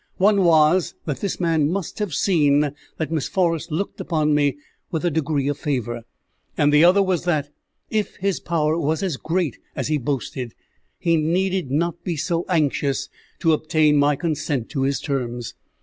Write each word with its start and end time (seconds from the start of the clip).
One 0.17 0.41
was, 0.43 0.95
that 1.05 1.19
this 1.19 1.39
man 1.39 1.69
must 1.69 1.99
have 1.99 2.11
seen 2.15 2.73
that 2.97 3.11
Miss 3.11 3.27
Forrest 3.27 3.71
looked 3.71 4.01
on 4.09 4.33
me 4.33 4.57
with 4.89 5.05
a 5.05 5.11
degree 5.11 5.47
of 5.47 5.59
favour; 5.59 6.01
and 6.57 6.73
the 6.73 6.83
other 6.83 7.03
was 7.03 7.23
that, 7.25 7.51
if 7.91 8.15
his 8.15 8.39
power 8.39 8.79
was 8.79 9.03
as 9.03 9.15
great 9.15 9.59
as 9.75 9.89
he 9.89 9.99
boasted, 9.99 10.55
he 10.97 11.17
needed 11.17 11.69
not 11.69 12.03
be 12.03 12.17
so 12.17 12.45
anxious 12.49 13.09
to 13.41 13.53
obtain 13.53 13.95
my 13.95 14.15
consent 14.15 14.69
to 14.69 14.81
his 14.81 14.99
terms. 14.99 15.53